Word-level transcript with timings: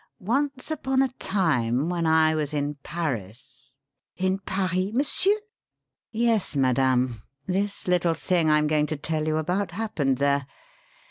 Once 0.19 0.71
upon 0.71 1.03
a 1.03 1.09
time 1.19 1.87
when 1.87 2.07
I 2.07 2.33
was 2.33 2.55
in 2.55 2.73
Paris" 2.81 3.75
"In 4.17 4.39
Paris, 4.39 4.87
monsieur?" 4.93 5.35
"Yes, 6.09 6.55
madame 6.55 7.21
this 7.45 7.87
little 7.87 8.15
thing 8.15 8.49
I'm 8.49 8.65
going 8.65 8.87
to 8.87 8.97
tell 8.97 9.27
you 9.27 9.37
about 9.37 9.69
happened 9.69 10.17
there. 10.17 10.47